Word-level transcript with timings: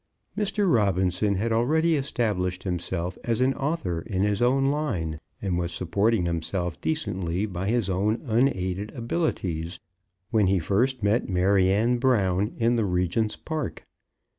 Mr. 0.35 0.67
Robinson 0.73 1.35
had 1.35 1.51
already 1.51 1.95
established 1.95 2.63
himself 2.63 3.19
as 3.23 3.39
an 3.39 3.53
author 3.53 4.01
in 4.01 4.23
his 4.23 4.41
own 4.41 4.65
line, 4.65 5.19
and 5.43 5.59
was 5.59 5.71
supporting 5.71 6.25
himself 6.25 6.81
decently 6.81 7.45
by 7.45 7.69
his 7.69 7.87
own 7.87 8.19
unaided 8.25 8.91
abilities, 8.95 9.79
when 10.31 10.47
he 10.47 10.57
first 10.57 11.03
met 11.03 11.29
Maryanne 11.29 11.99
Brown 11.99 12.55
in 12.57 12.73
the 12.73 12.85
Regent's 12.85 13.35
Park. 13.35 13.85